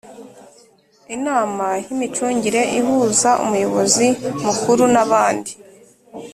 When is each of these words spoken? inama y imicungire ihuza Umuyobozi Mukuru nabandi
inama 1.15 1.65
y 1.83 1.87
imicungire 1.95 2.61
ihuza 2.79 3.29
Umuyobozi 3.43 4.07
Mukuru 4.43 4.83
nabandi 4.93 5.51